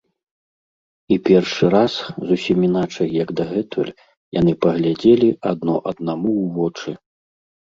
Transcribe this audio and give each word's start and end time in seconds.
І 1.15 1.17
першы 1.27 1.65
раз, 1.75 1.93
зусім 2.29 2.57
іначай, 2.67 3.09
як 3.23 3.29
дагэтуль, 3.41 3.91
яны 4.39 4.53
паглядзелі 4.67 5.29
адно 5.53 5.75
аднаму 5.93 6.31
ў 6.43 6.45
вочы. 6.59 6.91